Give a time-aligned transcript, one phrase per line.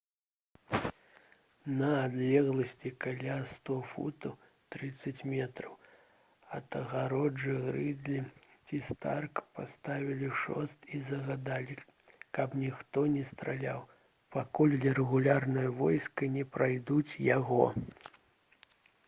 [1.79, 4.31] на адлегласці каля 100 футаў
[4.75, 5.75] 30 метраў
[6.59, 8.17] ад агароджы грыдлі
[8.65, 11.75] ці старк паставілі шост і загадалі
[12.39, 13.83] каб ніхто не страляў
[14.37, 17.63] пакуль рэгулярныя войскі не пройдуць яго